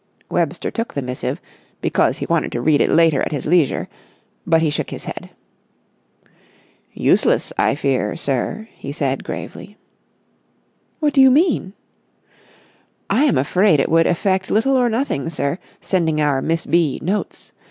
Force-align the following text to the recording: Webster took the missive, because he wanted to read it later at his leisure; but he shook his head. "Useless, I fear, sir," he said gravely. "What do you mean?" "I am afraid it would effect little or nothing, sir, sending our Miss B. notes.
Webster 0.31 0.71
took 0.71 0.95
the 0.95 1.03
missive, 1.03 1.39
because 1.79 2.17
he 2.17 2.25
wanted 2.25 2.51
to 2.53 2.59
read 2.59 2.81
it 2.81 2.89
later 2.89 3.21
at 3.21 3.31
his 3.31 3.45
leisure; 3.45 3.87
but 4.47 4.63
he 4.63 4.71
shook 4.71 4.89
his 4.89 5.03
head. 5.03 5.29
"Useless, 6.91 7.53
I 7.55 7.75
fear, 7.75 8.15
sir," 8.15 8.67
he 8.73 8.91
said 8.91 9.23
gravely. 9.23 9.77
"What 11.01 11.13
do 11.13 11.21
you 11.21 11.29
mean?" 11.29 11.73
"I 13.11 13.25
am 13.25 13.37
afraid 13.37 13.79
it 13.79 13.89
would 13.91 14.07
effect 14.07 14.49
little 14.49 14.75
or 14.75 14.89
nothing, 14.89 15.29
sir, 15.29 15.59
sending 15.81 16.19
our 16.19 16.41
Miss 16.41 16.65
B. 16.65 16.99
notes. 17.03 17.53